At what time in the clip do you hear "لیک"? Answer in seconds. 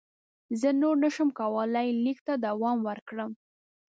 2.03-2.19